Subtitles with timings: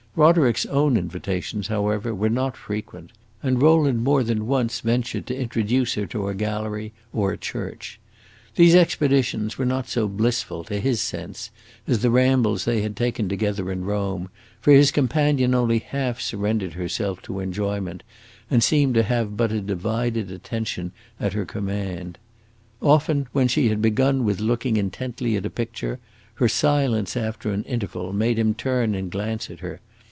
[0.13, 5.93] Roderick's own invitations, however, were not frequent, and Rowland more than once ventured to introduce
[5.93, 7.97] her to a gallery or a church.
[8.57, 11.49] These expeditions were not so blissful, to his sense,
[11.87, 14.29] as the rambles they had taken together in Rome,
[14.59, 18.03] for his companion only half surrendered herself to her enjoyment,
[18.49, 20.91] and seemed to have but a divided attention
[21.21, 22.17] at her command.
[22.81, 25.99] Often, when she had begun with looking intently at a picture,
[26.33, 29.79] her silence, after an interval, made him turn and glance at her.